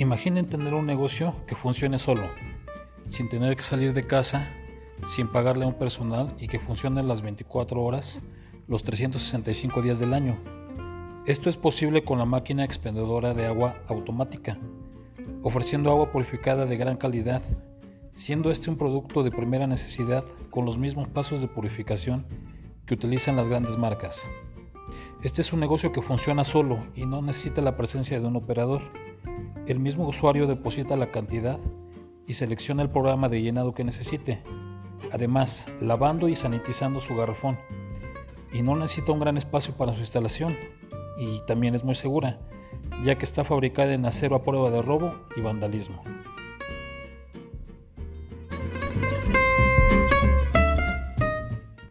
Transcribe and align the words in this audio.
Imaginen 0.00 0.48
tener 0.48 0.72
un 0.72 0.86
negocio 0.86 1.34
que 1.46 1.54
funcione 1.54 1.98
solo, 1.98 2.22
sin 3.04 3.28
tener 3.28 3.54
que 3.54 3.62
salir 3.62 3.92
de 3.92 4.06
casa, 4.06 4.48
sin 5.04 5.28
pagarle 5.28 5.66
a 5.66 5.68
un 5.68 5.74
personal 5.74 6.34
y 6.38 6.48
que 6.48 6.58
funcione 6.58 7.02
las 7.02 7.20
24 7.20 7.82
horas, 7.82 8.22
los 8.66 8.82
365 8.82 9.82
días 9.82 10.00
del 10.00 10.14
año. 10.14 10.38
Esto 11.26 11.50
es 11.50 11.58
posible 11.58 12.02
con 12.02 12.18
la 12.18 12.24
máquina 12.24 12.64
expendedora 12.64 13.34
de 13.34 13.44
agua 13.44 13.76
automática, 13.88 14.56
ofreciendo 15.42 15.90
agua 15.90 16.10
purificada 16.10 16.64
de 16.64 16.78
gran 16.78 16.96
calidad, 16.96 17.42
siendo 18.10 18.50
este 18.50 18.70
un 18.70 18.78
producto 18.78 19.22
de 19.22 19.30
primera 19.30 19.66
necesidad 19.66 20.24
con 20.48 20.64
los 20.64 20.78
mismos 20.78 21.08
pasos 21.08 21.42
de 21.42 21.48
purificación 21.48 22.24
que 22.86 22.94
utilizan 22.94 23.36
las 23.36 23.48
grandes 23.48 23.76
marcas. 23.76 24.30
Este 25.22 25.42
es 25.42 25.52
un 25.52 25.60
negocio 25.60 25.92
que 25.92 26.00
funciona 26.00 26.44
solo 26.44 26.78
y 26.94 27.04
no 27.04 27.20
necesita 27.20 27.60
la 27.60 27.76
presencia 27.76 28.18
de 28.18 28.26
un 28.26 28.36
operador. 28.36 28.80
El 29.66 29.78
mismo 29.78 30.08
usuario 30.08 30.46
deposita 30.46 30.96
la 30.96 31.10
cantidad 31.10 31.58
y 32.26 32.32
selecciona 32.32 32.82
el 32.82 32.88
programa 32.88 33.28
de 33.28 33.42
llenado 33.42 33.74
que 33.74 33.84
necesite, 33.84 34.42
además 35.12 35.66
lavando 35.78 36.26
y 36.26 36.36
sanitizando 36.36 37.00
su 37.00 37.14
garrafón. 37.14 37.58
Y 38.50 38.62
no 38.62 38.74
necesita 38.76 39.12
un 39.12 39.20
gran 39.20 39.36
espacio 39.36 39.74
para 39.74 39.92
su 39.92 40.00
instalación 40.00 40.56
y 41.18 41.42
también 41.46 41.74
es 41.74 41.84
muy 41.84 41.96
segura, 41.96 42.38
ya 43.04 43.16
que 43.16 43.26
está 43.26 43.44
fabricada 43.44 43.92
en 43.92 44.06
acero 44.06 44.36
a 44.36 44.42
prueba 44.42 44.70
de 44.70 44.80
robo 44.80 45.14
y 45.36 45.42
vandalismo. 45.42 46.02